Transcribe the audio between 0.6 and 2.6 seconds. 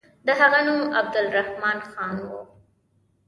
نوم عبدالرحمن خان وو.